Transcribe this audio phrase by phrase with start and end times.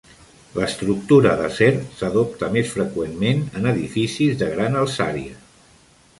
[0.59, 1.67] L'estructura d'acer
[1.99, 5.41] s'adopta més freqüentment en edificis de gran alçària.